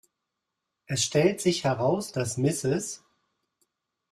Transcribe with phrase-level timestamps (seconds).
[0.87, 3.03] Es stellt sich heraus, dass Mrs.